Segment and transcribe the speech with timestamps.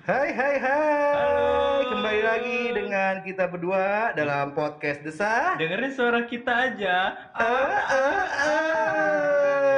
[0.00, 1.92] Hai hai hai Halo.
[1.92, 6.96] Kembali lagi dengan kita berdua dalam podcast Desa Dengerin suara kita aja.
[7.34, 7.44] Ah,
[7.84, 9.74] ah, ah.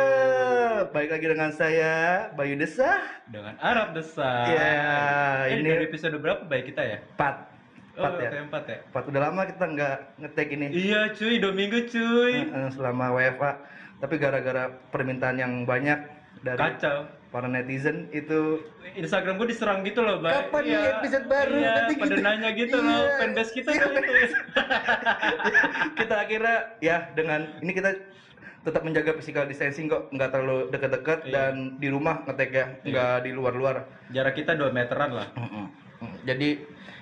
[0.89, 4.47] Baik lagi dengan saya Bayu Desa Dengan Arab Desa.
[4.47, 4.79] Ya,
[5.51, 6.99] ini ini- dari episode berapa baik kita ya?
[7.17, 7.59] 4
[7.99, 8.79] Oh, 4 ya keempat ya?
[8.95, 12.47] 4 udah lama kita nggak ngetek ini Iya cuy, dua minggu cuy.
[12.47, 13.59] Eh, selama WFA
[13.99, 15.99] Tapi gara-gara permintaan yang banyak
[16.39, 17.11] dari Kacau.
[17.29, 18.63] para netizen itu
[18.95, 20.31] Instagram gue diserang gitu loh, Bay.
[20.33, 21.53] Kapan nih episode baru?
[21.53, 22.23] Iya, Nanti pada gitu.
[22.23, 22.87] nanya gitu Iya.
[22.87, 23.83] loh, fanbase kita Iya.
[23.83, 24.13] tuh itu.
[25.99, 27.91] kita akhirnya ya dengan ini kita
[28.61, 31.33] tetap menjaga physical distancing kok nggak terlalu deket-deket Iya.
[31.33, 33.77] dan di rumah ngetek ya nggak di luar-luar
[34.09, 35.27] Jarak kita 2 meteran lah.
[35.35, 35.67] Mm.
[36.23, 36.49] jadi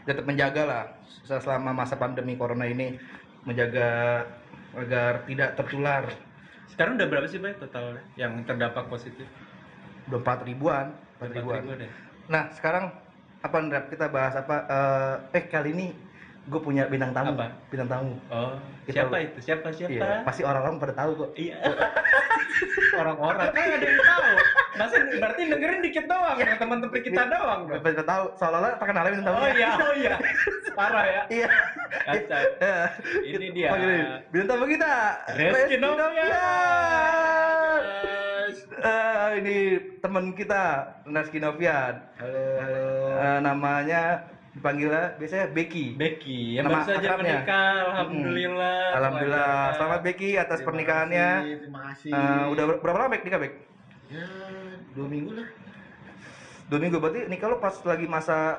[0.02, 0.82] tetap menjaga lah
[1.26, 2.96] selama masa pandemi corona ini
[3.42, 4.22] menjaga
[4.72, 6.04] agar tidak tertular
[6.66, 9.26] Sekarang udah berapa sih, Bay, totalnya yang terdampak positif?
[10.06, 11.90] udah empat ribuan empat ribuan 4.000 deh.
[12.30, 12.94] nah sekarang
[13.42, 13.90] apa Ndra?
[13.90, 15.90] kita bahas apa eh, eh kali ini
[16.46, 17.50] gue punya bintang tamu Apa?
[17.66, 18.54] bintang tamu Oh,
[18.86, 19.38] Kita- siapa itu?
[19.42, 19.90] Siapa siapa?
[19.90, 21.58] Iya, pasti orang-orang pada tahu kok Iya.
[23.02, 24.30] Orang-orang kan ada yang tahu.
[24.76, 27.60] Masa berarti dengerin dikit doang, yang teman-teman kita doang.
[27.64, 27.80] dong.
[27.80, 30.14] pada tahu seolah-olah terkenalnya bintang tamu Oh iya, oh iya.
[30.72, 31.22] Parah ya.
[31.28, 31.48] iya
[32.02, 32.42] Kacau.
[32.60, 32.76] Ya.
[33.26, 33.70] Ini dia.
[34.28, 34.92] Bintang tamu kita.
[35.32, 36.30] Reski Novian.
[38.76, 39.56] Eh, ini
[39.98, 40.64] teman kita,
[41.04, 41.94] Reski Novian.
[42.14, 42.84] Halo, halo.
[43.16, 44.02] Eh, namanya
[44.52, 45.92] dipanggilnya biasanya Becky.
[45.94, 47.34] Becky, yang Nama baru saja akrabnya.
[47.34, 48.80] menikah, alhamdulillah.
[48.94, 49.48] Alhamdulillah.
[49.48, 49.74] Keluarga.
[49.74, 51.28] Selamat Becky atas Terima pernikahannya.
[51.34, 52.10] kasih, Terima kasih.
[52.12, 53.52] Eh, udah ber- berapa lama nikah Bek?
[54.06, 54.22] Ya,
[54.96, 55.48] dua minggu lah.
[56.66, 58.58] Dua minggu berarti nikah lo pas lagi masa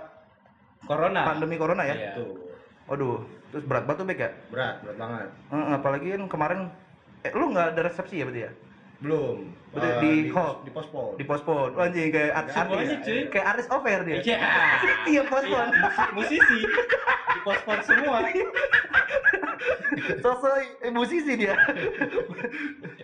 [0.85, 1.25] Corona.
[1.25, 1.95] pandemi corona ya?
[1.95, 2.11] Iya.
[2.15, 2.37] Tuh,
[2.87, 3.19] Waduh,
[3.51, 4.29] terus berat banget tuh Bek ya?
[4.47, 5.27] berat, berat banget.
[5.51, 6.59] Eh, apalagi kan kemarin
[7.19, 8.51] eh lu nggak ada resepsi ya berarti ya?
[8.97, 9.37] Belum.
[9.69, 10.53] Berarti Eh, di di, hall?
[10.63, 11.09] di pospon.
[11.13, 11.71] Di postpone.
[11.73, 12.53] Oh, anjing kayak artis.
[12.55, 12.97] Semuanya, artis.
[13.03, 13.19] cuy.
[13.27, 14.15] Kayak artis over dia.
[14.17, 14.37] Iya.
[15.11, 15.69] Iya, postpone.
[15.69, 16.59] Iya, musi- musisi.
[17.27, 18.17] Di pospon semua.
[20.17, 21.53] Sosok eh, musisi dia.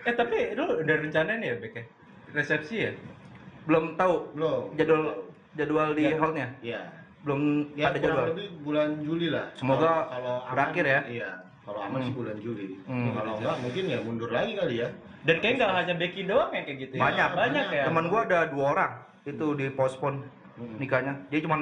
[0.00, 1.84] Eh tapi lu udah rencana nih ya, Bek ya?
[2.32, 2.90] Resepsi ya?
[3.64, 4.62] Belum tahu Belum.
[4.76, 5.02] jadwal
[5.54, 6.16] jadwal di Ya.
[6.18, 6.46] hallnya.
[6.60, 6.80] Iya.
[7.24, 7.40] Belum
[7.72, 8.26] Ya, ada jadwal.
[8.32, 9.46] lebih bulan Juli lah.
[9.56, 11.00] Semoga Kalau- kalau aman, berakhir ya.
[11.08, 11.30] Iya.
[11.64, 12.06] Kalau aman Hmm.
[12.06, 12.66] sih bulan Juli.
[12.84, 13.12] Hmm.
[13.16, 14.88] Kalau enggak mungkin ya mundur lagi kali ya.
[15.24, 17.00] Dan kayaknya nggak hanya Becky doang yang kayak gitu ya.
[17.00, 17.28] Banyak.
[17.32, 17.84] Banyak ya.
[17.88, 18.92] Teman gua ada dua orang
[19.24, 20.18] itu di postpone
[20.60, 20.76] Hmm.
[20.76, 21.16] nikahnya.
[21.32, 21.60] Dia cuman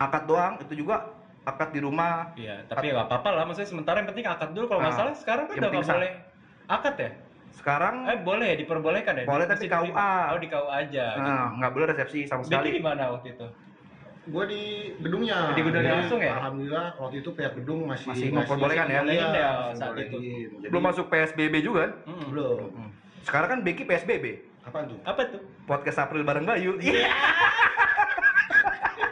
[0.00, 1.12] akad doang, itu juga
[1.44, 2.32] akad di rumah.
[2.32, 3.42] Iya, tapi nggak apa-apa lah.
[3.44, 4.64] Maksudnya sementara yang penting akad dulu.
[4.66, 6.12] Kalau nggak Ah, salah sekarang kan udah nggak boleh
[6.66, 7.10] akad ya?
[7.58, 9.24] Sekarang Eh boleh ya, diperbolehkan ya?
[9.26, 9.66] Boleh, tapi.
[9.66, 10.12] KUA.
[10.30, 11.06] Oh di KUA aja.
[11.18, 12.78] nah, nggak boleh resepsi sama sekali.
[12.78, 13.46] di mana waktu itu?
[14.28, 15.56] Gua di gedungnya.
[15.56, 16.36] Di gedungnya langsung ya?
[16.38, 19.00] Alhamdulillah waktu itu pihak gedung masih Masih memperbolehkan ya?
[19.02, 20.18] Iya, ya, masih saat itu.
[20.20, 21.92] Jadi, Belum masuk PSBB juga kan?
[22.06, 22.26] Hmm.
[22.30, 22.58] Belum.
[22.76, 22.90] Hmm.
[23.24, 24.24] Sekarang kan Becky PSBB.
[24.68, 24.98] Apaan tuh?
[25.08, 25.40] Apa tuh?
[25.64, 26.76] Podcast April bareng Bayu.
[26.76, 27.08] Iya.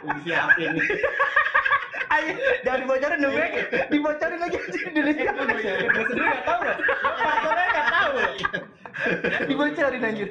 [0.07, 0.87] Disiapin nih.
[2.07, 2.33] Ayo,
[2.63, 3.51] jangan dibocorin dong, Bek.
[3.91, 5.53] Dibocorin aja dulu.
[5.57, 6.77] Gue sendiri nggak tahu loh.
[6.77, 7.96] Gue faktornya nggak tahu loh.
[9.47, 10.29] Dibocorin anjir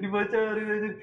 [0.00, 0.94] dibocorin anjir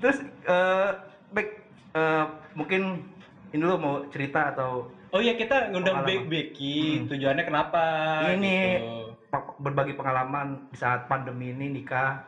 [0.00, 0.90] terus eh
[1.30, 1.48] Bek
[1.92, 3.02] eh, mungkin
[3.50, 6.02] ini lo mau cerita atau Oh iya kita ngundang.
[6.02, 6.98] Be Becky.
[6.98, 7.06] Hmm.
[7.06, 7.82] Tujuannya kenapa?
[8.34, 9.14] Ini- gitu.
[9.58, 12.22] berbagi pengalaman di saat pandemi ini nikah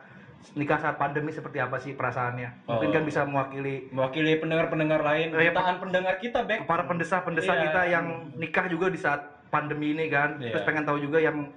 [0.55, 2.93] nikah saat pandemi seperti apa sih perasaannya mungkin Oh.
[2.93, 6.63] kan bisa mewakili mewakili pendengar-pendengar lain, Oh, iya, jutaan pendengar kita, Bek.
[6.63, 7.63] para pendesa-pendesa Iya.
[7.63, 8.05] kita yang
[8.35, 10.51] nikah juga di saat pandemi ini kan Iya.
[10.51, 11.47] terus pengen tahu juga yang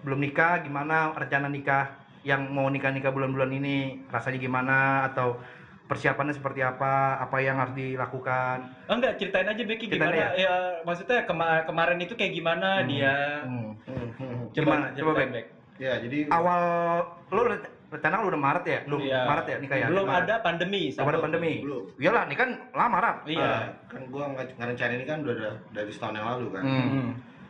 [0.00, 1.90] belum nikah gimana rencana nikah
[2.22, 3.76] yang mau nikah nikah bulan-bulan ini
[4.06, 5.38] rasanya gimana atau
[5.84, 10.52] persiapannya seperti apa apa yang harus dilakukan Oh, enggak, ceritain aja Becky Ceritain gimana ya.
[10.84, 12.86] maksudnya kema- kemarin itu kayak gimana Hmm.
[12.86, 13.16] dia.
[13.40, 13.72] Hmm.
[13.82, 14.36] Hmm, hmm.
[14.50, 14.84] Coba Gimana?
[14.92, 15.46] Coba, ceritain, Bek.
[15.78, 16.62] Ya, jadi awal
[17.30, 19.20] lo re- rencana lu udah Maret ya lu Iya.
[19.24, 20.22] Maret ya nikah ya Belum Maret.
[20.22, 20.82] ada pandemi.
[20.90, 21.82] belum ada pandemi Belum.
[21.96, 23.40] iyalah ini kan lama Rap Iya.
[23.40, 26.62] Ah, kan gua nge- ngerencanain ini kan udah da- dari setahun yang lalu kan.
[26.62, 27.08] Hmm.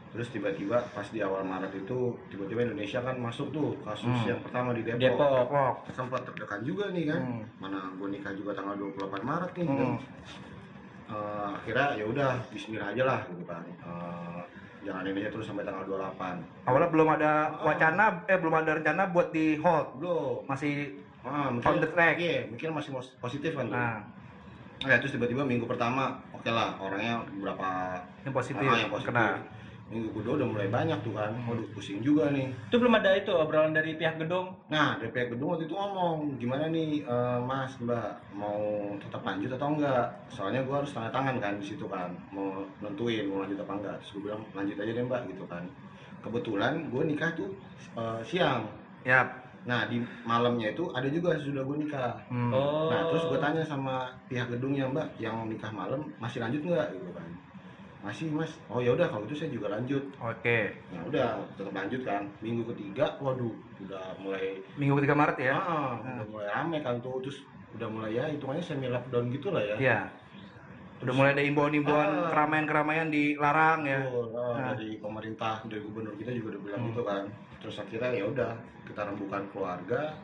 [0.09, 0.15] Hmm.
[0.15, 4.25] Terus tiba-tiba pas di awal Maret itu tiba-tiba Indonesia kan masuk tuh kasus Hmm.
[4.27, 5.21] yang pertama di Depok.
[5.21, 5.75] Depok.
[5.93, 7.21] Sempat tertekan juga nih kan.
[7.21, 7.45] Hmm.
[7.59, 9.67] Mana gua nikah juga tanggal 28 Maret nih.
[9.67, 9.77] Hmm.
[9.77, 9.91] Dan,
[11.09, 13.63] eh, akhirnya ya udah Bismillah aja lah gitu kan.
[13.65, 14.41] Eh,
[14.81, 16.37] jangan ini aja terus sampai tanggal 28.
[16.65, 20.41] awalnya belum ada wacana eh belum ada rencana buat di hold Belum.
[20.47, 22.17] masih Ah, mungkin, On the track.
[22.17, 23.69] Iya, mungkin masih positif kan.
[23.69, 23.75] tuh.
[23.75, 24.01] nah
[24.79, 29.11] Ya, terus tiba-tiba minggu pertama, oke lah, orangnya berapa yang positif, ah, yang positif.
[29.11, 29.43] kena
[29.89, 31.33] Minggu kedua udah mulai banyak tuh kan.
[31.49, 32.53] Waduh, pusing juga nih.
[32.69, 34.53] Itu belum ada itu obrolan dari pihak gedung.
[34.69, 38.61] Nah, dari pihak gedung waktu itu ngomong, gimana nih eh, Mas, Mbak, mau
[39.01, 40.07] tetap lanjut atau enggak?
[40.29, 43.97] Soalnya gua harus tanda tangan kan di situ kan, mau nentuin mau lanjut apa enggak.
[44.05, 45.65] Terus gue bilang lanjut aja deh Mbak gitu kan.
[46.21, 47.51] Kebetulan gue nikah tuh
[47.97, 48.69] eh, siang,
[49.09, 49.25] Ya.
[49.69, 52.17] Nah di malamnya itu ada juga sudah gue nikah.
[52.33, 52.53] Hmm.
[52.53, 52.89] Oh.
[52.89, 57.11] Nah terus gue tanya sama pihak gedungnya mbak yang nikah malam masih lanjut nggak gitu
[57.13, 57.29] kan?
[57.99, 58.55] Masih mas.
[58.67, 60.01] Oh ya udah kalau itu saya juga lanjut.
[60.17, 60.71] Oke.
[60.91, 61.29] Nah udah
[61.59, 62.23] tetap lanjut kan.
[62.39, 63.51] Minggu ketiga, waduh
[63.81, 65.55] udah mulai Minggu 3 Maret ya.
[65.55, 67.43] ah, udah mulai rame kan tuh terus
[67.75, 69.77] udah mulai ya hitungannya semi lockdown gitu lah ya.
[69.77, 70.01] Iya.
[70.99, 72.27] Udah mulai ada imbauan-imbauan Ah.
[72.29, 74.01] keramaian-keramaian dilarang ya.
[74.03, 74.67] Betul, ah, Nah.
[74.75, 76.91] dari pemerintah dari gubernur kita juga udah bilang Hmm.
[76.91, 77.25] gitu kan
[77.59, 78.51] terus akhirnya ya udah
[78.85, 80.15] kita rembukan keluarga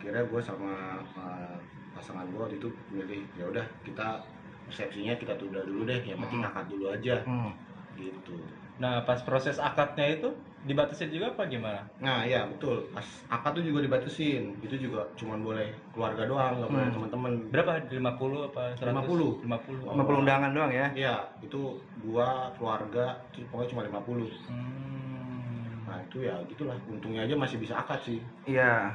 [0.00, 0.72] akhirnya gue sama
[1.12, 1.54] uh,
[1.92, 4.24] pasangan gue itu milih ya udah kita
[4.64, 6.48] resepsinya kita tunda dulu deh yang penting Hmm.
[6.48, 7.52] akad dulu aja Hmm.
[7.94, 8.36] gitu
[8.72, 10.26] Nah, pas proses akadnya itu
[10.62, 11.86] dibatasin juga apa gimana?
[11.98, 16.70] nah ya betul pas akad tuh juga dibatasin itu juga cuman boleh keluarga doang nggak
[16.70, 16.94] boleh Hmm.
[16.96, 17.72] teman-teman Berapa?
[17.84, 18.90] 50 apa 100?
[18.90, 19.30] 50.
[19.40, 19.86] 50.
[19.86, 20.86] Sama undangan doang ya.
[20.92, 21.60] ya itu
[22.00, 25.84] gua keluarga terus pokoknya cuma 50 Hmm.
[25.84, 28.88] nah itu ya gitulah untungnya aja masih bisa akad sih Iya.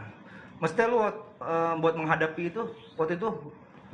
[0.57, 1.13] Mesti lu eh,
[1.77, 2.65] buat menghadapi itu
[2.97, 3.29] waktu itu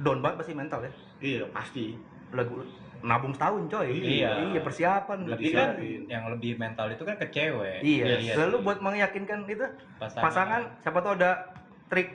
[0.02, 0.92] down banget pasti mental ya.
[1.22, 1.98] iya pasti
[2.34, 2.66] Lagu
[3.04, 3.90] nabung setahun coy.
[3.94, 4.56] Iya.
[4.56, 5.18] Iya persiapan.
[5.28, 5.76] Tapi kan
[6.08, 7.84] yang lebih mental itu kan ke cewek.
[7.84, 8.06] Iya.
[8.18, 8.36] Yes.
[8.40, 9.68] Lalu buat meyakinkan itu
[10.00, 11.32] Pasangan, pasangan siapa tahu ada
[11.92, 12.10] trik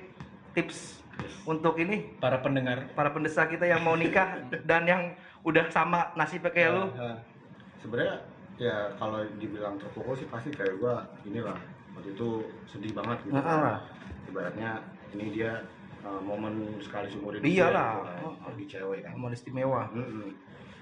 [0.56, 1.04] tips
[1.44, 2.88] untuk ini para pendengar.
[2.96, 5.02] para pendesa kita yang mau nikah dan yang
[5.44, 6.84] udah sama nasibnya kayak lu.
[7.78, 8.16] Sebenarnya
[8.58, 11.54] ya kalau dibilang terpukul sih pasti kayak gua inilah
[11.94, 13.78] waktu itu sedih banget gitu Heeh lah.
[14.26, 14.70] ibaratnya
[15.14, 15.62] ini dia
[16.08, 17.90] uh, momen sekali seumur hidup Iyalah.
[17.92, 19.82] dia, gitu kan, bagi cewek kan Momen istimewa.
[19.92, 20.32] Mm-mm.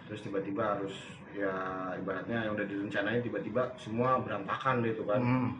[0.06, 0.94] terus tiba-tiba harus
[1.34, 1.50] ya
[1.92, 5.50] ibaratnya yang udah direncanain tiba-tiba semua berantakan deh itu kan Hmm.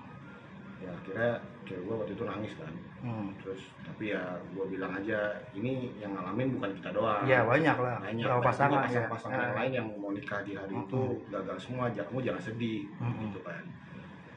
[0.79, 1.31] ya akhirnya
[1.63, 3.29] cewek gua waktu itu nangis kan Hmm.
[3.37, 4.23] terus tapi ya
[4.55, 5.19] gua bilang aja
[5.53, 7.97] ini yang ngalamin bukan kita doang Iya banyak lah.
[8.01, 9.03] banyak Berapa pasangan juga ya.
[9.03, 9.53] yang Nah.
[9.53, 13.21] lain yang mau nikah di hari itu gagal semua kamu jangan sedih Mm-mm.
[13.27, 13.65] gitu kan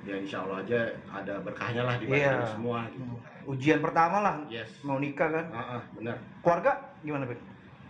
[0.08, 0.80] ya insya Allah aja
[1.12, 3.04] ada berkahnya lah di ini semua gitu.
[3.50, 4.70] Ujian pertama lah yes.
[4.86, 5.46] mau nikah kan.
[5.52, 6.16] ah, ah, benar.
[6.46, 6.72] Keluarga?
[7.02, 7.40] Gimana, Bek?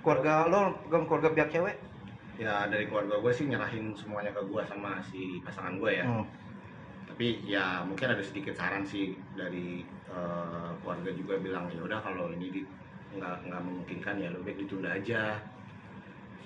[0.01, 0.59] Keluarga lo,
[0.89, 1.75] keluarga pihak cewek?
[2.39, 6.07] ya dari keluarga gue sih nyerahin semuanya ke gue sama si pasangan gue ya.
[6.07, 6.23] Hmm.
[7.11, 12.31] tapi ya mungkin ada sedikit saran sih dari eh, keluarga juga bilang ya udah kalau
[12.31, 12.61] ini di
[13.11, 15.35] nggak nggak memungkinkan ya lebih baik ditunda aja.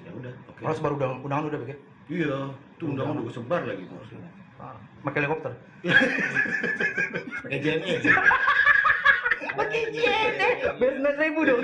[0.02, 0.66] Ya udah oke.
[0.66, 1.78] Kalau sebar undangan, undangan udah, Bek ya?
[2.10, 2.38] iya
[2.82, 3.22] tuh undangan.
[3.22, 3.86] udah sebar lagi.
[3.86, 4.43] Tuh Ah,
[5.04, 5.52] Pakai helikopter.
[7.44, 7.94] pakai JNE
[9.54, 10.50] Pakai JNE.
[10.80, 11.62] Biar sembilan ribu dong.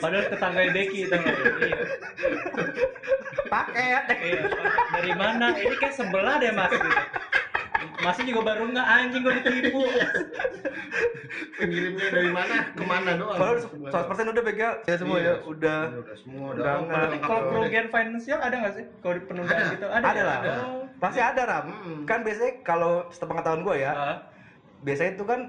[0.00, 1.36] Padahal tetangga Deki tau nggak?
[1.60, 1.78] Iya.
[3.52, 4.00] Pakai ya.
[4.08, 4.42] Iya,
[4.96, 5.46] dari mana?
[5.52, 6.72] Ini kayak sebelah deh mas.
[8.00, 9.82] Masnya juga baru nggak anjing gue ditipu.
[11.64, 13.52] Pengirimnya dari mana ke mana doang Kalau
[14.12, 14.70] 100% udah Bek ya?
[14.84, 15.78] Ya semua Iya, ya, udah.
[15.96, 16.64] udah semua udah
[17.18, 18.84] Kalau kerugian finansial ada nggak sih?
[19.00, 19.72] Kalau di penundaan Ada.
[19.72, 20.04] gitu ada.
[20.04, 20.24] Ada ya?
[20.24, 20.38] lah.
[20.60, 20.82] Oh.
[21.00, 21.64] Pasti ada, Ram.
[21.66, 21.98] Mm-mm.
[22.04, 24.16] Kan biasanya kalau setengah gue ya, Ah,
[24.80, 25.40] biasanya itu kan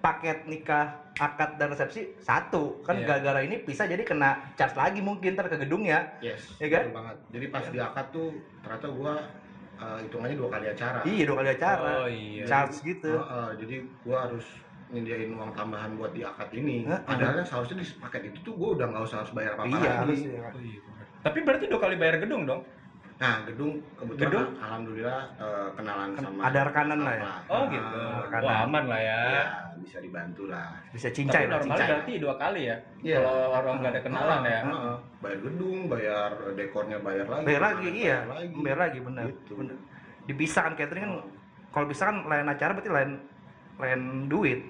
[0.00, 2.80] paket nikah, akad dan resepsi satu.
[2.80, 3.06] Kan Iya.
[3.06, 6.08] gara-gara ini bisa jadi kena charge lagi mungkin ntar ke gedungnya.
[6.18, 6.84] yes Iya kan?
[6.90, 8.28] banget jadi pas di akad tuh
[8.60, 9.12] ternyata gua
[9.76, 11.90] eh, hitungannya dua kali acara Iya, dua kali acara.
[11.96, 12.44] Oh iya.
[12.44, 13.12] Charge gitu.
[13.12, 14.46] Heeh, jadi gua harus
[14.90, 17.00] nyediain uang tambahan buat di akad ini Heeh.
[17.00, 19.78] padahal kan seharusnya di paket itu tuh gua udah nggak usah harus bayar apa-apa Iya,
[19.80, 20.40] lagi harus ya.
[20.44, 20.80] Oh, iya.
[21.20, 22.62] Tapi berarti dua kali bayar gedung dong?
[23.20, 24.48] nah gedung kebetulan Gedung?
[24.56, 27.24] alhamdulillah eh, kenalan Kan sama ada rekanan lah ya?
[27.46, 28.00] Oh gitu.
[28.26, 29.18] karena- Wah aman lah ya.
[29.28, 29.44] ya
[29.76, 31.88] bisa dibantu lah Bisa Tapi cincai lah, normal cincai.
[31.92, 32.76] berarti dua kali ya.
[32.98, 33.16] Iya.
[33.18, 34.60] Kalau orang nggak ada kenalan ya.
[34.64, 38.18] Heeh, bayar gedung bayar dekornya bayar lagi Bayar lagi, iya.
[38.18, 38.54] bayar lagi.
[38.58, 39.24] Bayar lagi, bener.
[39.28, 39.52] Gitu.
[39.54, 39.76] bener.
[40.24, 41.12] Dipisahkan catering kan,
[41.70, 43.10] kalau bisa kan lain acara berarti lain
[43.80, 44.60] lain duit,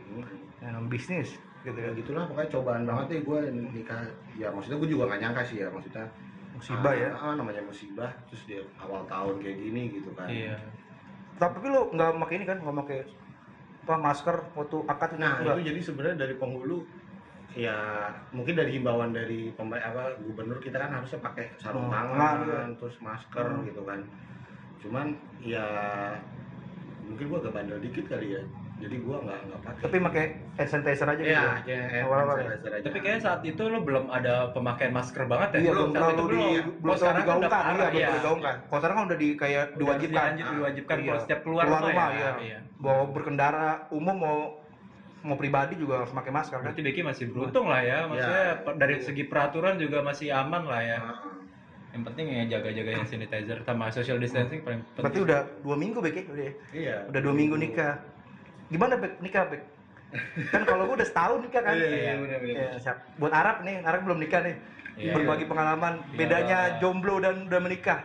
[0.61, 0.87] Hmm.
[0.87, 1.95] bisnis gitu ya kan.
[1.95, 3.41] gitulah pokoknya cobaan banget deh gue
[3.71, 4.01] nikah
[4.35, 6.09] ya maksudnya gue juga gak nyangka sih ya maksudnya
[6.51, 7.09] Musibah ya.
[7.11, 10.57] ah, ah, namanya musibah terus dia awal tahun kayak gini gitu kan Iya.
[11.37, 12.99] Tapi lo nggak pakai ini kan, nggak pakai
[13.81, 15.55] apa masker waktu akad itu nah enggak?
[15.57, 16.79] itu jadi sebenarnya dari penghulu
[17.51, 17.77] ya
[18.31, 22.61] mungkin dari himbauan dari pemerintah apa gubernur kita kan harusnya pakai sarung Hmm, tangan iya.
[22.77, 23.65] terus masker Hmm.
[23.65, 24.01] gitu kan
[24.79, 25.07] cuman
[25.41, 25.67] ya
[27.03, 28.43] mungkin gue agak bandel dikit kali ya
[28.81, 30.25] jadi gue nggak nggak pakai Tapi pakai
[30.57, 31.29] hand sanitizer aja gitu.
[31.31, 31.81] ya ya?
[31.87, 32.43] ya Awal-awal ya?
[32.43, 32.85] sanitizer aja.
[32.89, 35.59] Tapi kayaknya saat itu lo belum ada pemakaian masker banget ya?
[35.61, 36.49] Iya, belum Saat terlalu itu di belum.
[36.49, 38.01] belum terlalu sekarang kan udah digaungkan, iya, belum iya.
[38.01, 38.55] terlalu digaungkan.
[38.63, 40.31] Kalau sekarang kan udah di kayak Udah diwajibkan.
[40.41, 41.07] diwajibkan Iya.
[41.07, 42.17] kalau setiap keluar, Keluar rumah, rumah, ya.
[42.17, 42.33] iya.
[42.41, 42.59] Iya.
[42.75, 44.39] Bawa berkendara umum mau
[45.21, 46.65] mau pribadi juga harus pakai masker kan.
[46.65, 48.73] Berarti Becky masih beruntung lah ya, maksudnya Ya.
[48.73, 50.97] dari segi peraturan juga masih aman lah ya.
[51.91, 55.03] Yang penting ya jaga-jaga yang sanitizer sama social distancing paling penting.
[55.03, 56.25] Berarti udah dua minggu Bek ya?
[56.25, 56.53] Udah, ya?
[56.73, 58.01] iya udah dua minggu nikah.
[58.71, 59.63] Gimana Bek nikah Bek?
[60.51, 61.75] kan kalau gue udah setahun nikah kan.
[61.77, 62.13] Iya, iya.
[62.43, 62.99] Iya, siap.
[63.15, 64.55] Buat Arab nih, Arab belum nikah nih.
[64.97, 65.15] Iya.
[65.15, 66.17] Berbagi pengalaman Iya.
[66.17, 68.03] bedanya jomblo dan udah menikah.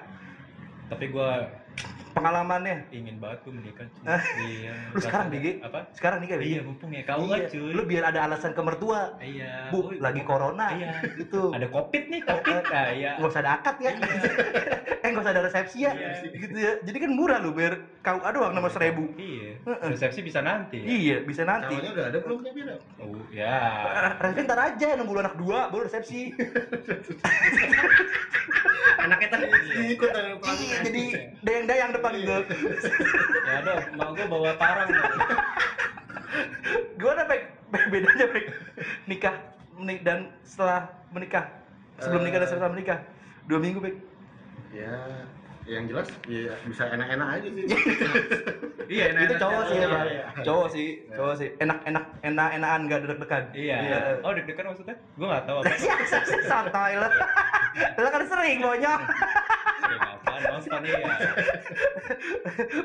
[0.85, 1.49] Tapi gua
[2.13, 3.85] pengalamannya Ingin banget gue menikah.
[3.89, 4.05] cuy.
[4.05, 4.21] Hah?
[4.39, 4.73] Iya.
[4.87, 5.51] Lu sekarang, Bigi?
[5.59, 5.79] Apa?
[5.91, 6.45] sekarang nikah Bek?
[6.45, 7.71] Iya, mumpung ya kau Iya, cuy.
[7.73, 9.67] lu biar ada alasan ke mertua Iya.
[9.67, 10.93] bu Oh, lagi corona Iya.
[11.19, 12.61] gitu Ada covid nih, covid.
[12.63, 13.11] Nah, iya.
[13.17, 13.91] nggak usah ada akad ya
[15.03, 16.11] eh nggak usah ada resepsi ya Iya.
[16.33, 19.54] gitu ya jadi kan murah lu biar kau uang nomor seribu Iya.
[19.63, 20.77] Resepsi bisa nanti.
[20.77, 20.87] ya?
[20.87, 22.75] iya bisa nanti Calonnya udah ada belum punya Bira?
[22.97, 23.57] Oh, ya.
[24.17, 26.31] resepsi ntar aja nunggu lu anak dua baru resepsi
[28.97, 29.45] Anaknya tadi
[29.87, 30.81] ikut dari iya pelatihan.
[30.83, 31.03] jadi
[31.41, 32.37] dayang-dayang depan gitu
[33.43, 34.87] Ya ada, mau gue bawa parang.
[36.95, 37.41] gimana Pek?
[37.67, 38.45] Be- bedanya Pek
[39.05, 39.35] nikah
[39.75, 41.45] menik dan setelah menikah
[41.97, 42.97] sebelum nikah dan setelah menikah
[43.45, 43.95] dua minggu Pek
[44.71, 45.23] Ya,
[45.65, 47.65] yang jelas ya bisa enak-enak aja sih.
[48.85, 50.23] Iya, itu cowok sih ya Iya, bang iya.
[50.45, 53.77] cowok sih cowok sih enak enak enak enakan gak deg-degan Iya.
[54.21, 54.93] Oh, deg-degan maksudnya?
[55.17, 55.73] Gue gak tahu apa.
[55.81, 55.95] Ya,
[56.45, 57.09] santai lah.
[57.97, 59.01] Lah kan sering bonyok.
[59.81, 60.31] Sering apa?
[60.37, 60.97] Nonton ya.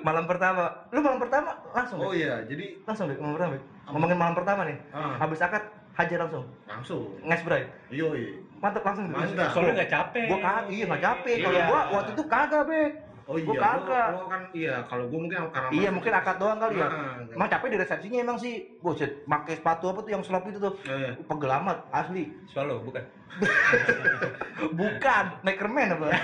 [0.00, 0.64] Malam pertama.
[0.88, 1.98] Lu malam pertama langsung.
[2.00, 3.54] Oh iya, jadi Langsung Bek, malam pertama.
[3.90, 4.78] Ngomongin malam pertama nih.
[4.90, 5.62] ah, Habis akad
[6.00, 6.46] hajar langsung.
[6.64, 7.04] langsung.
[7.20, 7.62] Nges bray.
[7.90, 8.24] Yoi.
[8.58, 9.04] Mantap langsung.
[9.08, 9.48] Mantap.
[9.52, 10.24] Soalnya gak capek.
[10.26, 11.36] Gua kagak, iya enggak capek.
[11.38, 11.66] Kalau Iya.
[11.66, 12.90] gua waktu itu kagak, Bek.
[13.30, 14.08] Oh Gua iya, kagak.
[14.08, 16.88] lo, lo kan iya, kalau gua mungkin karena Iya, mungkin akad doang kali ya.
[16.88, 18.54] Nah, Emang capek di resepsinya emang sih.
[18.80, 20.74] Buset, pakai sepatu apa tuh yang slop itu tuh.
[20.82, 21.14] Iya.
[21.20, 22.24] Pegel amat, asli.
[22.46, 23.04] Swallow, bukan?
[24.74, 26.06] Bukan, Neckerman apa?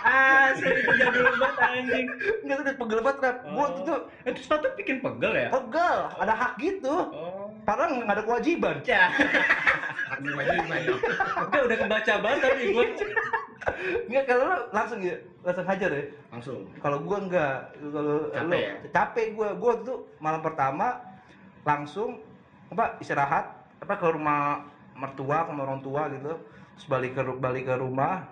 [0.00, 0.64] Ah, itu
[0.96, 2.06] jadul banget anjing.
[2.40, 3.36] Enggak tuh pegel banget, Rap.
[3.44, 5.48] Gua tuh tuh Itu sepatu bikin pegel ya?
[5.52, 6.96] pegel, ada hak gitu.
[7.12, 7.47] Oh.
[7.68, 8.76] Padahal nggak ada kewajiban.
[8.88, 9.12] Ya.
[10.16, 10.96] Banyak.
[11.52, 12.86] Udah udah kebaca banget tadi gue.
[14.08, 16.04] Enggak kalau lu langsung ya, langsung hajar ya.
[16.32, 16.60] Langsung.
[16.80, 18.72] Kalau gua enggak, kalau Capek lu ya?
[18.88, 19.48] capek gua.
[19.60, 20.96] Gua tuh malam pertama
[21.68, 22.24] langsung
[22.72, 23.44] apa istirahat
[23.84, 24.64] apa ke rumah
[24.96, 26.32] mertua ke rumah orang tua gitu.
[26.80, 28.24] Terus balik ke balik ke rumah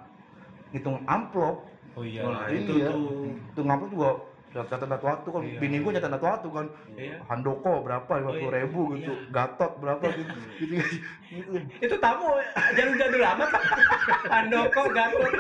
[0.73, 1.69] ngitung amplop.
[1.93, 2.25] Oh iya.
[2.49, 2.57] Iya.
[2.57, 3.37] itu tuh.
[3.53, 4.11] Hitung amplop juga
[4.65, 5.59] catat catat waktu kan Iya.
[5.61, 7.17] bini gua catat waktu kan Iya.
[7.29, 8.59] handoko berapa lima puluh iya.
[8.65, 10.33] ribu gitu gatot berapa gitu
[10.63, 10.75] gitu,
[11.29, 11.51] gitu.
[11.85, 12.41] Itu tamu
[12.73, 13.51] jadul-jadul amat.
[14.33, 15.33] Handoko gatot.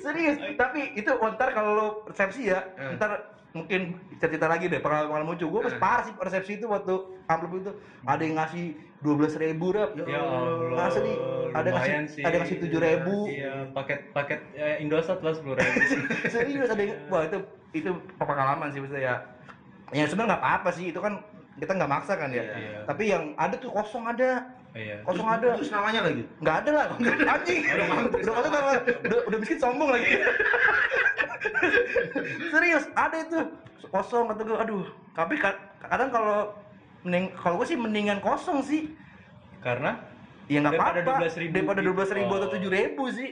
[0.00, 2.96] Serius, tapi itu oh, ntar kalau lo resepsi ya, Eh.
[2.96, 3.80] ntar mungkin
[4.16, 5.44] cerita lagi deh pengalaman lucu.
[5.44, 5.78] Gue pas Eh.
[5.78, 6.94] parah sih resepsi itu waktu
[7.26, 8.64] amplop itu ada yang ngasih
[8.98, 9.92] dua belas ribu rap.
[9.94, 10.88] Ya Allah.
[10.88, 11.12] Asli,
[11.52, 12.22] ada yang ngasih- sih.
[12.22, 13.14] ada yang ngasih 7.000.
[13.28, 15.78] Iya, paket paket eh, Indosat lah sepuluh ribu.
[16.32, 17.38] Serius ada yang, wah itu
[17.72, 19.16] itu pengalaman sih maksudnya ya.
[19.92, 21.20] Ya sebenarnya nggak apa-apa sih, itu kan
[21.54, 22.40] kita nggak maksa kan ya.
[22.40, 22.88] Iya.
[22.88, 25.04] Tapi yang ada tuh kosong ada, Iya.
[25.04, 25.48] kosong ada.
[25.54, 26.22] Terus namanya lagi.
[26.38, 26.86] nggak ada lah.
[27.28, 27.60] Anjing.
[27.60, 28.62] Udah udah udah,
[29.04, 30.10] udah, udah miskin sombong lagi.
[32.48, 33.40] Serius ada itu.
[33.88, 34.84] Kosong kata gue aduh.
[35.12, 36.56] Tapi ka- kadang kalau
[37.02, 38.96] mending kalau gue sih mendingan kosong sih.
[39.60, 40.00] Karena
[40.48, 41.28] ya nggak Daripada apa-apa.
[41.28, 42.52] 12.000 daripada dua belas ribu atau Oh.
[42.52, 43.30] tujuh ribu sih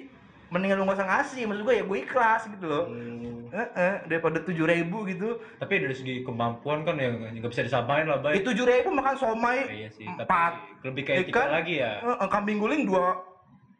[0.50, 3.18] mendingan lu nggak usah ngasih maksud gue ya gue ikhlas gitu loh Hmm.
[3.50, 8.18] Heeh, daripada tujuh ribu gitu tapi dari segi kemampuan kan yang nggak bisa disamain lah
[8.18, 8.44] di baik.
[8.44, 10.52] tujuh ribu makan somai Iya sih, tapi empat
[10.84, 11.28] lebih kayak Ikan.
[11.34, 11.92] kita lagi ya.
[12.00, 13.16] Heeh, kambing guling dua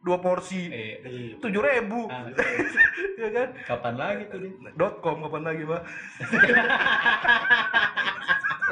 [0.01, 1.35] dua porsi Eh, Iya.
[1.39, 2.25] tujuh ribu ah,
[3.15, 4.51] ya kan kapan lagi tuh nih?
[4.73, 5.81] dot com kapan lagi mbak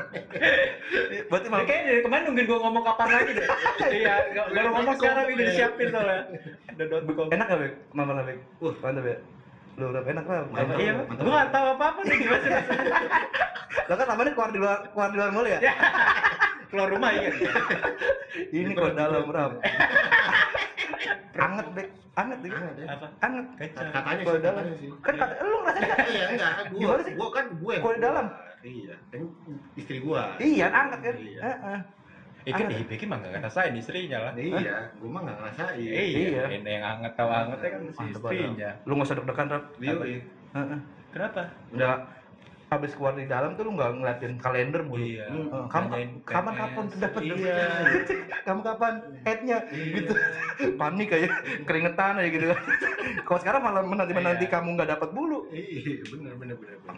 [1.29, 3.47] berarti malah kayaknya dari kemarin nungguin gua ngomong kapan lagi deh.
[3.99, 6.17] iya, baru ngomong sekarang ini disiapin soalnya.
[7.29, 8.75] Enak gak bek mama lah bek Wah.
[8.81, 9.17] mantap ya
[9.79, 10.75] lu udah enak lah Mantap.
[10.75, 11.23] iya, mantap.
[11.23, 12.51] gua nggak tahu apa-apa nih gimana sih.
[13.89, 15.59] lo kan namanya keluar di luar keluar di luar mulu ya
[16.69, 17.31] Keluar rumah iya.
[18.53, 19.51] ini keluar dalam ram
[21.39, 21.87] anget bek
[22.19, 22.51] anget ya.
[22.91, 23.07] Apa?
[23.23, 23.45] anget.
[23.73, 24.89] Katanya keluar dalam sih.
[24.99, 26.79] kan kata lu ngerasain nggak Iya, enggak, gua.
[26.79, 27.13] Gimana sih?
[27.15, 27.75] Gua kan gue.
[27.79, 28.25] keluar di dalam
[28.59, 29.23] Iya, kan
[29.73, 30.35] istri gua.
[30.37, 31.41] iya anget kan Iya.
[31.41, 31.79] Heeh.
[32.45, 34.31] Ikan di Beki mah nggak ngerasain istrinya lah.
[34.35, 35.79] Iya, gua mah enggak ngerasain.
[35.79, 36.43] Iya, Iya.
[36.53, 38.69] ini yang anget tahu angetnya kan si istrinya.
[38.83, 40.03] lu nggak usah deg-degan rap Iya, Apa?
[40.05, 40.19] iya.
[40.49, 40.79] Heeh.
[41.09, 41.41] Kenapa?
[41.69, 41.91] udah
[42.69, 45.25] habis keluar di dalam tuh lu nggak ngeliatin kalender mulu Iya.
[45.25, 45.47] Hmm.
[45.47, 45.87] Eh, kamu
[46.21, 47.57] kapan kapan dapat Iya.
[48.43, 49.93] kamu kapan headnya Iya.
[49.95, 50.13] gitu
[50.79, 51.31] panik kayak
[51.63, 52.45] keringetan aja gitu
[53.25, 54.53] kalau sekarang malah menanti menanti Iya.
[54.53, 56.77] kamu nggak dapat bulu Iya, benar benar benar.
[56.83, 56.97] benar.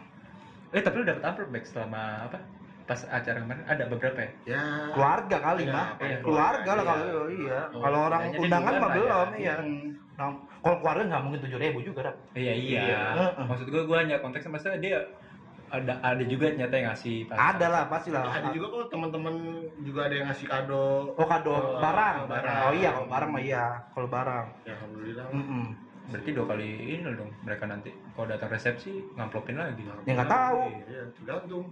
[0.71, 2.39] Eh tapi lu dapet amplop back selama apa?
[2.81, 4.31] Pas acara kemarin ada beberapa ya?
[4.47, 4.63] Ya.
[4.91, 6.89] keluarga kali Iya, mah iya, keluarga lah iya.
[6.89, 8.95] kalau iya Oh, kalau orang undangan mah ya.
[8.97, 9.85] belum iya Hmm.
[10.13, 10.27] Nah,
[10.59, 12.15] kalau keluarga nggak mungkin tujuh ribu juga Rap.
[12.33, 12.81] Iya iya.
[12.83, 13.01] Iya.
[13.41, 14.97] Maksud gue gue hanya konteksnya maksudnya dia
[15.69, 19.35] ada ada juga ternyata yang ngasih pas- ada lah pasti lah Ada juga kok teman-teman
[19.79, 20.83] juga ada yang ngasih kado.
[21.11, 22.57] oh kado Oh, barang barang.
[22.61, 25.25] oh iya kalau barang mah iya kalau barang Ya alhamdulillah.
[25.31, 25.65] Mm-mm.
[26.09, 29.85] Berarti dua kali ini dong mereka nanti kalau datang resepsi ngamplopin lagi.
[30.03, 30.61] Ya, nggak tahu.
[30.81, 31.63] Iya, tergantung.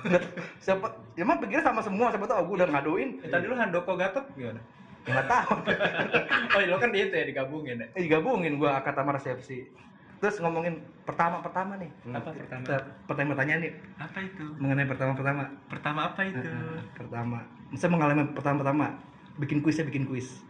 [0.64, 3.94] siapa ya mah pikirnya sama semua siapa tahu gue udah ngaduin Eh, tadi lu Handoko
[3.94, 4.60] Gatot gimana?
[5.00, 5.52] ya nggak tahu
[6.54, 7.86] oh iya lo kan itu ya digabungin ya.
[7.90, 9.64] eh, digabungin gua akad sama resepsi
[10.20, 12.84] terus ngomongin pertama pertama nih Apa pertama?
[13.08, 14.44] Pertanyaan nih Apa itu?
[14.60, 16.44] mengenai pertama pertama Pertama apa itu?
[16.92, 17.38] pertama
[17.72, 18.84] saya mengalami pertama pertama
[19.36, 20.44] bikin kuis ya bikin kuis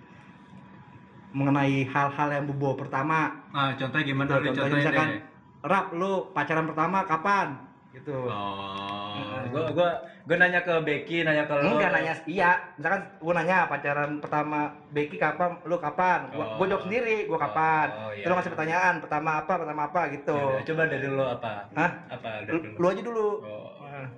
[1.33, 4.29] mengenai hal-hal yang berbau pertama Ah, contohnya gimana?
[4.29, 5.21] Tuh, Lu contohnya contohin misalkan deh.
[5.63, 7.47] rap lu pacaran pertama kapan
[7.91, 9.19] gitu Oh,
[9.51, 9.89] gua gua
[10.23, 11.75] gua nanya ke Becky, nanya ke lo.
[11.75, 14.59] enggak nanya iya misalkan gua nanya pacaran pertama
[14.89, 16.69] Becky kapan lu kapan gua, gua Oh.
[16.69, 18.23] jawab sendiri gua kapan Oh, iya.
[18.23, 21.53] terus ngasih pertanyaan pertama apa pertama apa gitu Ya udah, coba dari lo apa?
[21.73, 21.91] Hah?
[22.09, 23.69] Apa dari lu, lu aja dulu Oh.
[23.83, 24.09] Nah,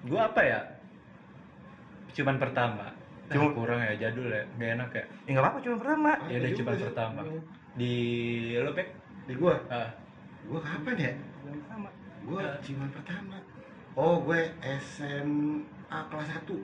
[0.00, 0.60] Gua apa ya?
[2.12, 2.86] Cuman pertama.
[3.28, 5.04] Nah, Cuma- kurang ya, jadul ya, gak enak ya.
[5.04, 6.82] ya nggak apa-apa cuma pertama Ya udah cuman sih.
[6.82, 7.20] pertama.
[7.74, 7.92] Di
[8.56, 8.88] lo Bek?
[9.28, 9.90] Di gua, Ah,
[10.42, 11.12] gua kapan ya?
[11.36, 11.88] Cuma pertama
[12.20, 12.52] Gua Ya.
[12.60, 13.36] ciuman pertama.
[13.94, 14.40] Oh, gue
[14.78, 15.60] SMA
[16.06, 16.56] kelas 1.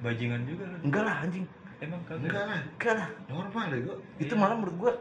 [0.00, 0.76] bajingan juga lo.
[0.82, 2.28] enggak lah anjing Emang kagak?
[2.28, 3.96] Enggak lah, enggak lah normal ya gua.
[4.18, 4.36] itu Iya.
[4.38, 4.92] malah menurut gua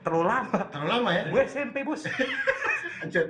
[0.00, 1.22] terlalu lama Terlalu lama ya?
[1.26, 2.02] gue SMP bos
[2.98, 3.24] Anjir.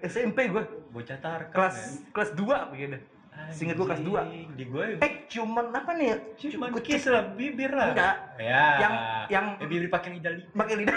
[0.00, 1.90] SMP gue Bocah tarkam kelas ya.
[2.12, 2.98] kelas 2 begini
[3.46, 4.20] Seinget gua kelas dua.
[4.22, 6.86] Anjing, Di gue eh cuman apa nih ya cuman Kucing.
[6.92, 7.88] kiss lah, bibir lah.
[7.90, 8.14] Enggak.
[8.36, 8.64] Ya.
[8.78, 8.96] Yang-
[9.28, 10.42] yang- eh, bibir pakai lidah li.
[10.50, 10.96] pakai lidah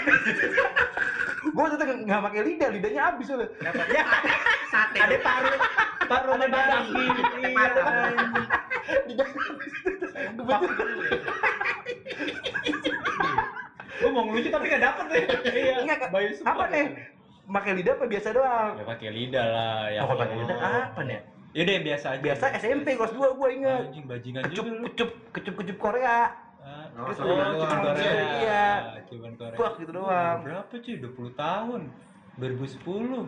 [1.50, 3.48] gue tuh nggak pakai lidah lidahnya habis soalnya
[3.90, 4.04] Ya.
[4.70, 5.50] Ada paru.
[6.06, 6.80] Paru sama darah.
[6.84, 7.12] Iya.
[9.06, 9.28] lidah
[14.00, 15.24] Gue mau ngelucu tapi gak dapet deh.
[15.50, 15.74] Iya.
[16.42, 16.84] Apa nih
[17.50, 19.80] pakai lidah apa biasa doang Ya pakai lidah lah.
[19.90, 20.00] Ya.
[20.00, 21.18] oh pakai lidah apa nih
[21.50, 22.22] Yaudah yang biasa aja.
[22.22, 26.18] biasa SMP kelas 2 gue inget Anjing bajingan kecup juga kecup kecup kecup Korea
[26.60, 27.24] Ah, Oh, gitu.
[27.24, 27.82] cuman Oh, cuman.
[27.82, 28.12] Korea.
[28.36, 28.66] Iya.
[29.08, 29.56] Cuman Korea.
[29.56, 30.38] Fuck, gitu doang.
[30.44, 30.94] Berapa cuy?
[31.00, 31.80] 20 tahun.
[32.36, 33.24] 2010.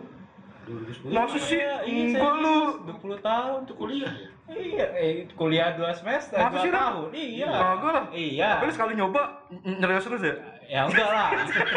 [0.62, 1.10] 2010.
[1.10, 1.56] Masa sih?
[1.58, 2.58] Iya, iya, lu.
[2.86, 4.28] 20 tahun Itu kuliah ya?
[4.52, 7.08] Iya, eh, kuliah 2 semester, Masa 2 sih, tahun.
[7.10, 7.50] Iya.
[7.50, 8.04] Kagak lah.
[8.12, 8.50] Iya.
[8.60, 9.22] Tapi sekali nyoba
[9.64, 10.34] nyerius terus ya?
[10.72, 11.28] Ya enggak lah.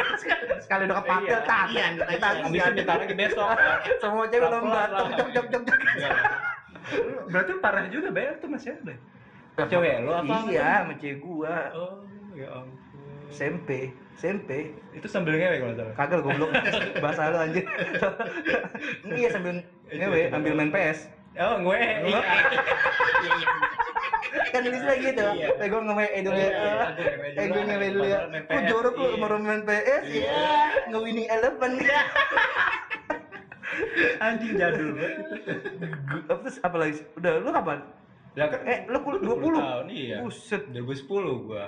[0.64, 1.40] Sekali udah kepanggil Iya.
[1.44, 1.66] tak.
[1.68, 2.44] Iya, kita iya.
[2.48, 3.48] Habis itu minta lagi besok.
[4.02, 4.84] Semua cewek udah
[5.20, 5.62] jam jam jam.
[5.68, 6.32] Enggak lah.
[7.28, 8.76] Berarti parah juga bayar tuh Mas ya?
[9.68, 10.36] Cewek lu apa?
[10.48, 11.56] Iya, sama cewek gua.
[11.76, 11.94] Oh,
[12.40, 13.28] ya ampun.
[13.36, 14.72] SMP, SMP.
[14.96, 15.94] Itu sambil ngewe kalau salah.
[16.00, 16.50] Kagak goblok.
[17.04, 17.68] Bahasa lu anjir.
[19.12, 19.60] Iya sambil
[19.92, 21.12] ngewe, ambil main PS.
[21.36, 21.80] Oh, gue.
[21.84, 22.20] Iya.
[24.52, 25.24] Kan sini gitu.
[25.24, 25.50] Iya.
[25.60, 26.52] Eh gua ngewe dulu ya.
[26.52, 26.86] Gua
[27.36, 28.20] Eh gua ngewe dulu ya.
[28.28, 29.18] Gua PS, jorok lu iya.
[29.22, 30.04] baru main PS.
[30.06, 30.44] Iya,
[30.92, 31.72] nge-winning eleven.
[34.24, 35.20] Anjing jadul banget
[36.24, 37.04] Terus apa lagi?
[37.20, 37.80] Udah, lu kapan?
[38.36, 39.56] Ya kan Eh, lu kuliah 20?
[39.56, 40.18] tahun iya.
[40.24, 40.64] Buset.
[40.72, 41.66] 2010 gua.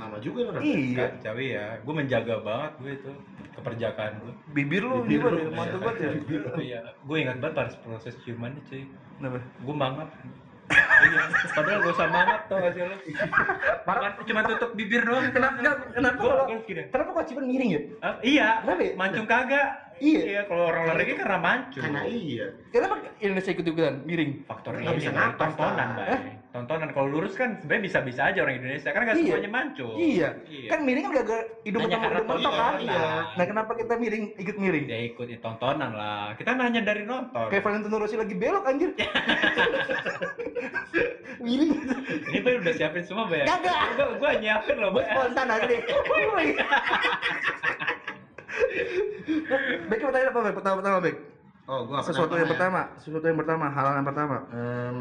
[0.00, 0.60] Lama juga lu.
[0.60, 1.16] Iya.
[1.16, 1.64] Kacau ya.
[1.84, 3.10] Gua menjaga banget gue itu
[3.56, 4.32] keperjakaan gue.
[4.56, 5.38] Bibir lu Bibir lu.
[5.44, 5.50] ya?
[5.52, 6.10] Mantap banget ya.
[6.56, 8.84] Iya, gue ingat banget pas proses ciumannya cuy.
[9.20, 9.38] Kenapa?
[9.60, 10.08] Gue mangap.
[10.70, 12.96] Iya, padahal gak usah mangap tau gak sih lo?
[14.22, 15.28] Cuma tutup bibir doang.
[15.30, 17.80] Kenapa kenapa kenapa Gua- kalau kenapa kok cipan miring ya?
[18.22, 18.92] Iya, Kenapa ya?
[18.94, 19.68] mancung kagak.
[20.00, 20.48] Iya.
[20.48, 21.82] kalau orang luar negeri karena mancung.
[21.84, 22.46] Karena iya.
[22.72, 24.30] Kenapa Indonesia ikut ikutan miring?
[24.48, 25.88] Faktor Nggak ini bisa napas, tontonan.
[26.50, 29.22] Tontonan kalau lurus kan sebenarnya bisa-bisa aja orang Indonesia kan nggak Iya.
[29.24, 29.94] semuanya mancung.
[29.94, 30.28] Iya.
[30.44, 30.66] Iya.
[30.66, 32.72] Kan miring kan gara-gara hidung Hanya mentok karena mentok kan?
[32.76, 33.06] Iya.
[33.30, 34.84] Nah, kenapa kita miring ikut miring?
[34.84, 36.34] Ya ikut ya, tontonan lah.
[36.34, 37.46] Kita nanya dari nonton.
[37.46, 38.90] Kayak Valentino Rossi lagi belok anjir.
[41.40, 41.72] miring.
[42.26, 43.46] Ini Bay udah siapin semua, Bay.
[43.46, 43.78] Kagak.
[43.94, 45.08] Gua, gua nyiapin loh, Gue Bay.
[45.08, 45.80] spontan aja deh.
[49.86, 50.54] Bek mau tanya apa Bek?
[50.56, 51.16] Pertama-pertama Bek.
[51.64, 52.50] Oh, gua Sesuatu yang ya?
[52.50, 54.36] pertama, sesuatu yang pertama, hal yang pertama.
[54.50, 54.96] Em,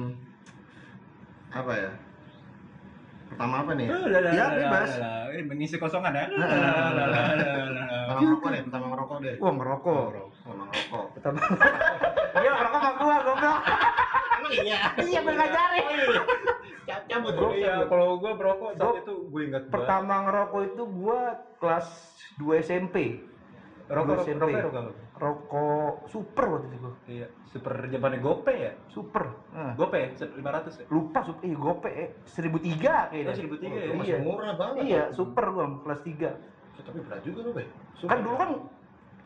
[1.50, 1.92] apa ya?
[3.30, 3.88] Pertama apa nih?
[3.88, 4.92] Oh, lah, Ya, bebas.
[5.30, 6.26] Ini mengisi kosongan ya.
[6.30, 6.50] Nah.
[8.10, 9.36] Pertama ngerokok deh, pertama ngerokok deh.
[9.38, 10.06] Wah, ngerokok.
[10.42, 11.06] Oh, ngerokok.
[11.14, 11.40] Pertama.
[12.40, 13.60] Iya, ngerokok sama gua, goblok.
[14.40, 14.80] Emang iya.
[14.98, 15.86] Iya, gue ngajarin.
[17.10, 19.74] Cabut Oh iya, kalau gua merokok saat Gua- itu gue ingat banget.
[19.74, 21.22] Pertama ngerokok itu gua
[21.62, 21.88] kelas
[22.38, 22.98] 2 SMP.
[23.90, 24.54] rokok SMP.
[24.54, 26.94] rokok rokok super waktu itu gua.
[27.06, 28.72] Iya, super zamannya Gope ya?
[28.88, 29.24] Super.
[29.52, 29.76] Nah.
[29.76, 30.08] Gope ya?
[30.16, 30.86] 500 ya?
[30.88, 33.28] Lupa super, eh gope eh 1003 kayaknya.
[33.28, 33.94] Oh, 1003 ya?
[33.94, 34.18] Masih Iya.
[34.24, 34.82] murah banget.
[34.82, 36.32] Iya, super gua kelas 3.
[36.32, 37.64] Ya, Tapi berat juga lu, Be.
[38.02, 38.50] Kan dulu kan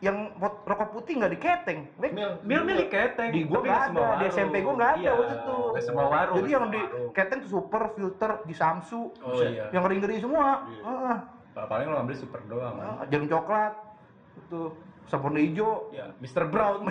[0.02, 1.80] yang pot- rokok putih nggak diketeng.
[1.96, 3.30] Bek, Mil, Mil mil di keteng.
[3.30, 4.24] Di gua nggak ada, di.
[4.28, 5.56] SMP gua nggak ada Iya, waktu itu.
[5.80, 6.36] semua warung.
[6.36, 6.80] Jadi yang di
[7.14, 9.14] keteng tuh super filter di Samsu.
[9.22, 9.70] Oh iya.
[9.70, 10.66] Yang ngeri-ngeri semua.
[10.66, 10.82] Iya.
[10.82, 11.18] Heeh.
[11.54, 12.74] Paling lo ambil super doang.
[12.76, 13.72] Ah, jarum coklat.
[14.36, 14.74] Itu
[15.06, 16.48] sabun hijau, Ya, Mr.
[16.48, 16.88] Brown.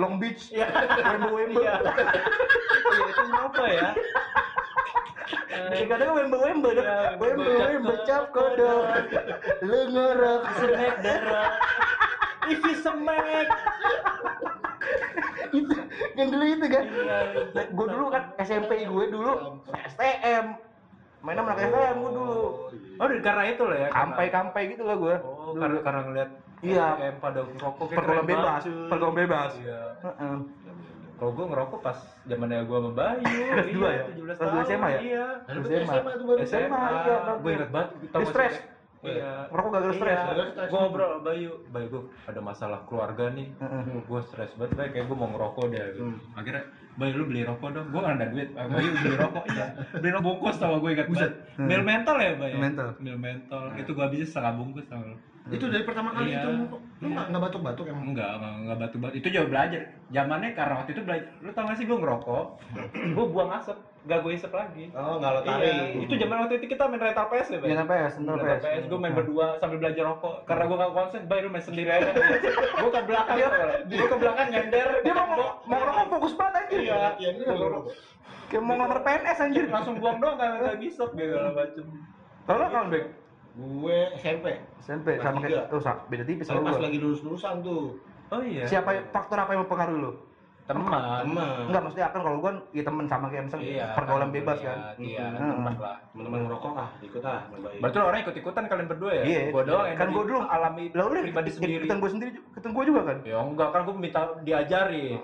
[0.00, 0.66] Long Beach, Iya.
[0.98, 1.60] Wembe Wembe.
[1.60, 1.74] Iya.
[1.80, 3.88] Iya, itu apa ya?
[5.70, 6.36] Eh, Kadang Wembe
[6.74, 6.84] dah.
[6.84, 8.82] Iya, Wembe Wembe Wembe cap kodok.
[9.62, 10.42] Lu ngorok.
[10.58, 11.50] Snack darah.
[12.48, 13.46] Isi semek.
[15.50, 15.74] itu
[16.14, 16.84] yang dulu itu kan.
[16.86, 17.18] Iya.
[17.68, 19.32] Gue dulu kan SMP gue dulu
[19.92, 20.46] STM.
[21.20, 22.40] mainnya anak STM gue dulu
[22.96, 23.88] Oh, karena itu lah ya.
[23.92, 26.86] kampai-kampai gitu lah gue Oh, karena karena ngeliat Iya.
[26.92, 29.80] STM pada ngerokok pergaulan bebas pergaulan bebas Iya.
[30.02, 30.36] Heeh.
[31.16, 33.24] Kalau gue ngerokok pas zamannya gue sama Bayu.
[33.52, 34.04] Kelas dua ya?
[34.08, 34.64] 17 Kelas dua tahun.
[34.64, 35.00] SMA ya?
[35.00, 35.24] Iya.
[35.44, 35.74] SMA.
[35.76, 37.88] SMA baru SMA, iya, Gue inget banget.
[37.92, 38.54] tau Dia gak sih, stres.
[39.00, 39.32] Iya.
[39.48, 40.24] ngerokok gak stres Iya.
[40.48, 40.68] Stres.
[40.68, 41.52] Gue ngobrol Bayu.
[41.68, 43.48] Bayu gue ada masalah keluarga nih.
[43.52, 43.82] Heeh.
[44.00, 44.72] Gue stres banget.
[44.76, 45.80] Bayu kayak gue mau ngerokok deh.
[45.92, 46.00] Gitu.
[46.02, 46.16] Hmm.
[46.32, 47.86] Akhirnya Bayu lu beli rokok dong.
[47.88, 48.48] Gue gak ada duit.
[48.52, 49.44] Bayu beli rokok.
[49.46, 49.66] Iya.
[49.96, 51.32] Beli rokok bungkus sama gue ingat banget.
[51.56, 52.52] Mil mental ya Bayu?
[52.56, 52.88] Mil mental.
[52.96, 53.62] Mil mental.
[53.76, 55.16] Itu gue habisin setengah bungkus sama lu.
[55.50, 56.40] Itu dari pertama kali Iya.
[56.40, 56.50] itu
[57.00, 58.04] lu nggak nggak batuk-batuk emang?
[58.12, 59.14] Enggak, enggak, enggak batu-batu.
[59.16, 59.80] Itu juga belajar.
[60.08, 61.30] Zamannya karena waktu itu belajar.
[61.40, 62.44] Lu tau gak sih gue ngerokok,
[63.16, 64.84] gue buang asap, gak gue isep lagi.
[64.92, 66.04] Oh nggak lo Iya, tarik.
[66.04, 67.68] itu zaman waktu itu kita main rental PS ya, Bay?
[67.72, 68.62] Iya, PS, rental Rental PS.
[68.62, 70.34] PS, gue main berdua sambil belajar rokok.
[70.44, 72.10] Karena gue gak konsen, Bay, lu main sendiri aja.
[72.76, 73.36] gue ke belakang,
[73.86, 74.88] gue ke belakang nyender.
[75.00, 75.26] dia mau
[75.64, 76.94] mau ngerokok fokus banget anjir Iya.
[77.16, 77.82] Iya, nggak
[78.50, 81.86] kayak mau ngelamar PNS anjir Langsung buang doang, gak, gak ngisep, gitu, macem.
[82.44, 83.04] kalau Bek
[83.52, 84.46] Gue SMP.
[84.78, 87.98] SMP sama Kelas kayak tuh sa- beda tipis sama pas gua lagi lulus-lulusan tuh.
[88.30, 88.62] Oh iya.
[88.62, 90.12] siapa faktor apa yang mempengaruhi lu
[90.62, 90.86] Teman.
[91.26, 91.66] Teman.
[91.66, 93.86] enggak maksudnya kan kalau gua ya temen sama kayak misalnya Iya.
[93.90, 95.50] pergaulan kan, bebas iya, kan Iya, Hmm.
[95.52, 95.96] tempat lah.
[96.06, 97.40] Teman-teman ngerokok ah, ikut ah.
[97.76, 99.22] Berarti lo orang ikut-ikutan kalian berdua ya?
[99.24, 99.40] Iya.
[99.50, 101.82] Gua doang yang Kan gua dulu alami udah pribadi sendiri.
[101.82, 105.20] ketemu gua sendiri ketemu gua juga kan Ya enggak kan gue minta diajarin.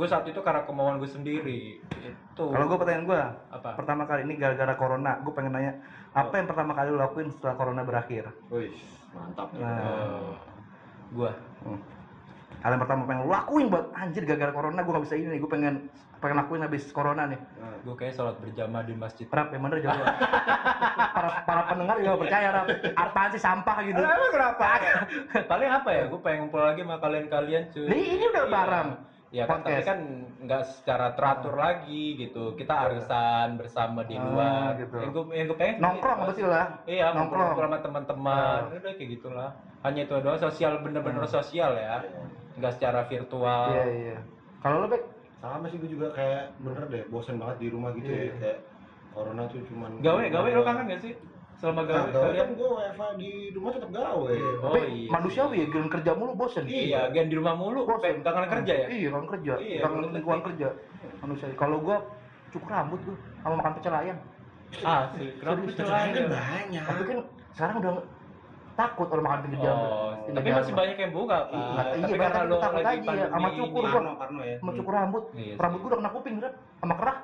[0.00, 1.76] Gue saat itu karena kemauan gue sendiri.
[2.00, 2.48] Itu.
[2.48, 3.20] kalau gua pertanyaan gua
[3.52, 3.76] apa?
[3.76, 5.76] pertama kali ini gara-gara corona gua pengen nanya
[6.16, 8.72] apa yang pertama kali lu lakuin setelah corona berakhir Wih,
[9.12, 9.52] mantap.
[9.52, 9.76] Nah.
[9.84, 10.32] Oh,
[11.12, 11.76] gua Hmm.
[12.64, 15.40] hal yang pertama pengen lu lakuin buat anjir gara-gara corona gua gak bisa ini nih
[15.44, 15.74] gua pengen
[16.16, 19.24] pengen lakuin habis corona nih Nah, gue kayak sholat berjamaah di masjid.
[19.28, 20.04] Rap, yang bener jawab.
[21.16, 22.66] para, para pendengar juga percaya, Rap.
[22.92, 23.96] Apaan sih sampah gitu?
[23.96, 24.64] Emang kenapa?
[25.52, 26.02] Paling apa ya?
[26.12, 27.88] Gue pengen ngumpul lagi sama kalian-kalian cuy.
[27.88, 28.52] Nih, ini udah Iya.
[29.30, 29.98] Ya kan, tapi kan
[30.42, 32.58] nggak secara teratur lagi gitu.
[32.58, 34.70] Kita arisan bersama di Ah, luar.
[34.74, 34.98] gitu.
[34.98, 36.66] Yang gue yang gue pengen Nongkrong apa sih lah?
[36.82, 37.54] Iya, Nongkrong.
[37.54, 38.60] sama teman-teman.
[38.74, 39.50] Udah kayak gitulah.
[39.80, 42.02] Hanya itu doang sosial bener-bener sosial ya.
[42.58, 43.70] Nggak secara virtual.
[43.70, 44.16] Iya, iya.
[44.60, 45.02] Kalau lo, Bek?
[45.40, 48.26] sama sih gue juga kayak bener deh, bosen banget di rumah gitu Iya.
[48.26, 48.34] ya.
[48.36, 48.58] Kayak
[49.10, 51.14] corona tuh cuman Gawe, gawe lo kangen gak sih?
[51.60, 52.40] Selama gawe, Nah, gawe kalian?
[52.40, 54.16] kan gue WFA di rumah tetap gawe.
[54.16, 55.08] Oh, Tapi iya.
[55.12, 56.64] manusiawi ya, giliran kerja mulu bosen.
[56.64, 58.24] Iya, gen di rumah mulu, Bosen.
[58.24, 58.86] kangen kerja ya?
[58.88, 59.52] Iya, kangen kerja.
[59.60, 60.68] Iya, kangen lingkungan kerja.
[61.20, 61.46] Manusia.
[61.54, 61.96] Kalau gua
[62.48, 64.18] cukur rambut gua sama makan pecel ayam.
[64.80, 65.28] Ah, sih.
[65.36, 66.28] Kenapa pecel Kan ayam?
[66.32, 66.82] banyak.
[66.82, 67.18] Tapi kan
[67.52, 67.92] sekarang udah
[68.72, 69.76] takut kalau makan pinggir jalan.
[69.84, 70.58] Oh, tapi jalan.
[70.64, 71.52] masih banyak yang buka, Pak.
[71.52, 73.58] Iya, tapi iya, karena lo takut lagi aja, pandemi sama ini.
[73.60, 74.00] cukur gua.
[74.40, 74.56] Ya.
[74.58, 76.54] Mau cukur rambut, Iya rambut gua udah kena kuping, Rap.
[76.80, 77.18] Sama kerah.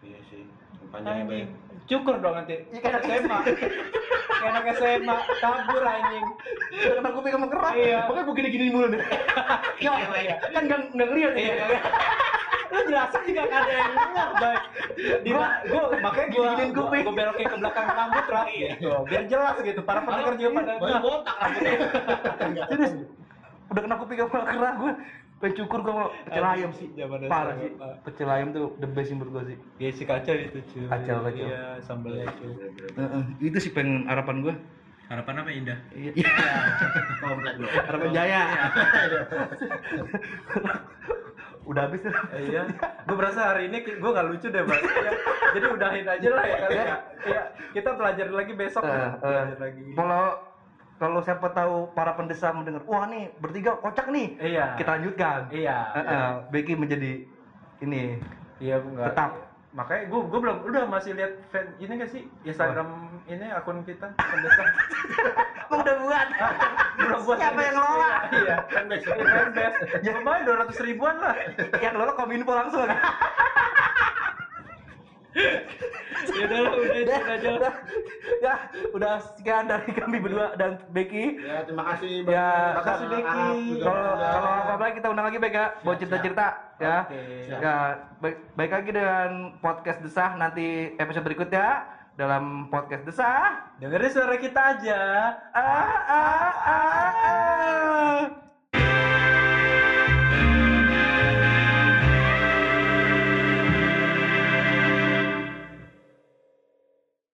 [0.00, 0.42] Iya sih.
[0.88, 1.48] Panjangnya Anjing.
[1.90, 2.54] Cukur dong nanti.
[2.70, 3.38] Iya, Kayak kayak SMA.
[4.30, 6.26] Kayak anak SMA, kabur anjing.
[6.70, 7.72] Udah kena kuping sama kerah.
[7.74, 7.98] Iya.
[8.06, 9.02] Makanya gua gini-gini mulu nih.
[9.80, 10.34] Ya, Iya.
[10.46, 11.52] kan nggak nggak ngeliat Iya.
[11.56, 11.66] ya.
[12.70, 14.62] Lu jelasin juga gak ada yang dengar, baik.
[15.18, 17.02] Di Gua- gua makanya gini-giniin gua, kuping.
[17.02, 18.90] gua belokin ke belakang rambut lah gitu.
[19.04, 19.80] Biar jelas gitu.
[19.82, 21.74] Para pendengar juga pada botak rambutnya.
[22.70, 22.92] Serius.
[23.66, 24.92] Udah kena kuping sama kerah gua.
[25.40, 26.92] Pengen cukur gua mau pecel ayam sih.
[26.92, 27.72] zaman Parah sih.
[28.04, 29.56] Pecel ayam tuh the best menurut gua sih.
[29.76, 30.84] Ya si kacau itu cuy.
[30.84, 31.42] Kacau, kacau.
[31.42, 32.52] Iya, sambelnya cuy.
[32.92, 34.54] Heeh, itu sih pengen harapan gua.
[35.08, 35.78] Harapan apa indah?
[35.90, 36.12] Iya.
[37.18, 37.72] Komplek dong.
[37.82, 38.42] Harapan jaya.
[41.62, 42.10] Udah habis tuh.
[42.34, 42.66] iya,
[43.04, 44.82] gue berasa hari ini gue gak lucu deh, Bang.
[45.06, 45.12] Ya,
[45.54, 46.86] jadi udahin aja lah ya kali ya.
[47.22, 48.98] Iya, kita pelajari lagi besok Eh, ya.
[48.98, 49.82] eh, Belajar lagi.
[49.94, 50.24] Kalau
[51.00, 54.36] kalau siapa tahu para pendesa mendengar, wah nih bertiga kocak nih.
[54.36, 54.76] Iya.
[54.76, 55.48] Kita lanjutkan.
[55.48, 55.78] Iya.
[55.96, 57.24] Heeh, Becky menjadi
[57.80, 58.20] ini
[58.60, 59.06] Iya, enggak.
[59.08, 59.30] tetap.
[59.72, 64.12] Makanya gue gue belum udah masih lihat fan ini gak sih Instagram ini akun kita
[64.12, 64.62] pendesa.
[65.70, 66.28] Udah buat.
[66.98, 68.10] belum buat Siapa yang ngelola?
[68.34, 69.06] Iya, fanbase.
[69.06, 69.78] Iya, fanbase.
[70.02, 71.34] Ya lumayan 200 ribuan lah.
[71.78, 72.90] Yang lo kominfo langsung.
[76.30, 77.50] Ya udah udah aja
[78.40, 78.54] ya,
[78.92, 81.40] udah sekian dari kami berdua dan Becky.
[81.40, 83.80] Ya, terima kasih Ya, makasih, Becky.
[83.80, 86.46] Kalau kalau apa lagi kita undang lagi Bek ya, buat cerita-cerita
[86.80, 86.96] ya.
[87.08, 87.20] Oke.
[87.48, 87.74] Ya,
[88.20, 89.28] baik, baik lagi dengan
[89.64, 91.84] podcast Desah nanti episode berikutnya
[92.20, 93.72] dalam podcast Desah.
[93.80, 95.00] Dengerin suara kita aja.
[95.56, 97.40] Ah, ah.